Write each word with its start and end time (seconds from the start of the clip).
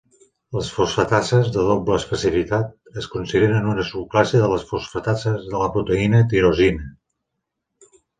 Les 0.57 0.69
fosfatasses 0.75 1.49
de 1.57 1.65
doble 1.65 1.97
especificitat 1.99 2.97
es 3.01 3.07
consideren 3.15 3.67
una 3.73 3.85
subclasse 3.89 4.41
de 4.45 4.47
les 4.53 4.65
fosfatasses 4.71 5.45
de 5.51 5.61
la 5.65 5.69
proteïna 5.77 6.23
tirosina. 6.33 6.89